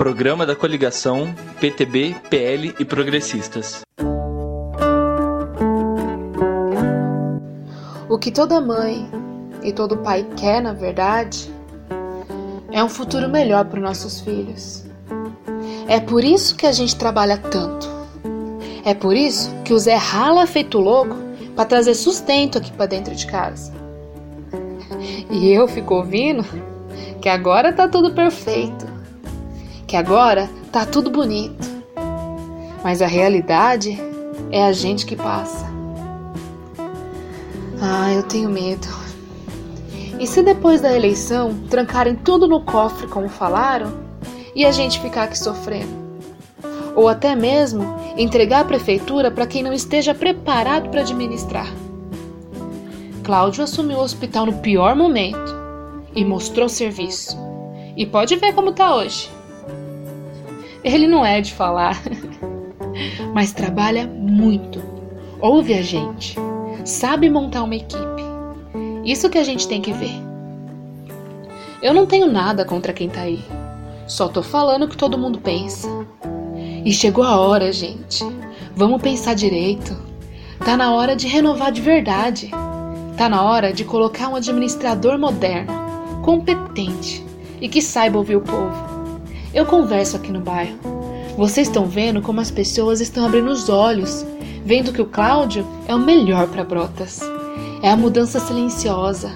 [0.00, 3.82] Programa da Coligação PTB, PL e Progressistas.
[8.08, 9.06] O que toda mãe
[9.62, 11.52] e todo pai quer, na verdade,
[12.72, 14.86] é um futuro melhor para nossos filhos.
[15.86, 17.86] É por isso que a gente trabalha tanto.
[18.86, 21.14] É por isso que o Zé rala feito louco
[21.54, 23.70] para trazer sustento aqui para dentro de casa.
[25.30, 26.42] E eu fico ouvindo
[27.20, 28.89] que agora tá tudo perfeito,
[29.90, 31.68] que agora tá tudo bonito.
[32.84, 33.98] Mas a realidade
[34.52, 35.66] é a gente que passa.
[37.82, 38.86] Ah, eu tenho medo.
[40.20, 43.92] E se depois da eleição trancarem tudo no cofre, como falaram,
[44.54, 45.92] e a gente ficar aqui sofrendo?
[46.94, 47.82] Ou até mesmo
[48.16, 51.66] entregar a prefeitura para quem não esteja preparado para administrar?
[53.24, 55.52] Cláudio assumiu o hospital no pior momento
[56.14, 57.36] e mostrou serviço.
[57.96, 59.39] E pode ver como tá hoje.
[60.82, 62.00] Ele não é de falar,
[63.34, 64.82] mas trabalha muito.
[65.40, 66.36] Ouve a gente,
[66.84, 68.20] sabe montar uma equipe
[69.04, 70.14] isso que a gente tem que ver.
[71.82, 73.42] Eu não tenho nada contra quem tá aí.
[74.06, 75.88] Só tô falando o que todo mundo pensa.
[76.84, 78.22] E chegou a hora, gente.
[78.76, 79.96] Vamos pensar direito.
[80.64, 82.50] Tá na hora de renovar de verdade.
[83.16, 85.72] Tá na hora de colocar um administrador moderno,
[86.22, 87.24] competente
[87.60, 88.99] e que saiba ouvir o povo.
[89.52, 90.78] Eu converso aqui no bairro.
[91.36, 94.24] Vocês estão vendo como as pessoas estão abrindo os olhos,
[94.64, 97.20] vendo que o Cláudio é o melhor para Brotas.
[97.82, 99.32] É a mudança silenciosa.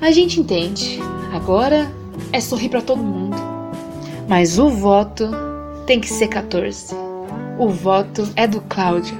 [0.00, 0.98] A gente entende.
[1.32, 1.88] Agora
[2.32, 3.36] é sorrir para todo mundo.
[4.28, 5.30] Mas o voto
[5.86, 6.94] tem que ser 14.
[7.58, 9.16] O voto é do Cláudio.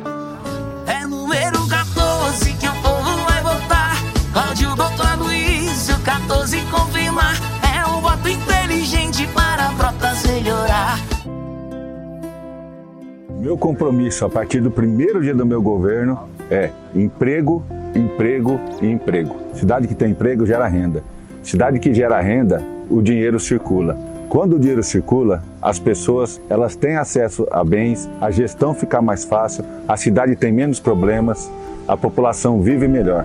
[13.38, 16.18] Meu compromisso a partir do primeiro dia do meu governo
[16.50, 17.62] é emprego
[17.94, 19.36] emprego e emprego.
[19.54, 21.04] Cidade que tem emprego gera renda.
[21.42, 23.96] Cidade que gera renda, o dinheiro circula.
[24.28, 29.24] Quando o dinheiro circula, as pessoas elas têm acesso a bens, a gestão fica mais
[29.24, 31.50] fácil, a cidade tem menos problemas,
[31.86, 33.24] a população vive melhor.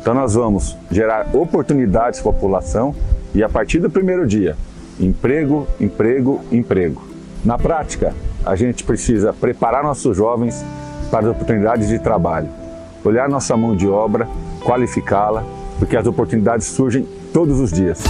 [0.00, 2.94] Então nós vamos gerar oportunidades para a população
[3.34, 4.56] e a partir do primeiro dia,
[4.98, 7.11] emprego, emprego, emprego.
[7.44, 8.14] Na prática,
[8.44, 10.64] a gente precisa preparar nossos jovens
[11.10, 12.62] para as oportunidades de trabalho
[13.04, 14.28] olhar nossa mão de obra,
[14.64, 15.44] qualificá-la,
[15.78, 18.02] porque as oportunidades surgem todos os dias.